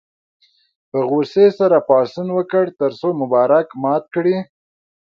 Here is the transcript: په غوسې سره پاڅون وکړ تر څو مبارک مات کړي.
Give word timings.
په 0.89 0.99
غوسې 1.09 1.45
سره 1.59 1.77
پاڅون 1.87 2.27
وکړ 2.37 2.65
تر 2.79 2.91
څو 2.99 3.07
مبارک 3.21 3.67
مات 3.83 4.03
کړي. 4.15 4.37